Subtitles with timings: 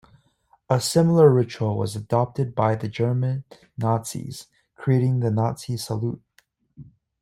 [0.67, 3.43] A similar ritual was adopted by the German
[3.77, 6.23] Nazis, creating the Nazi salute.